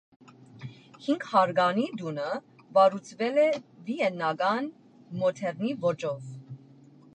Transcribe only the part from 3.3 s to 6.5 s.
է վիեննական մոդեռնի ոճով։